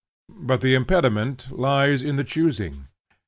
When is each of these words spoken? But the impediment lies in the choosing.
But 0.41 0.61
the 0.61 0.73
impediment 0.73 1.51
lies 1.51 2.01
in 2.01 2.15
the 2.15 2.23
choosing. 2.23 2.87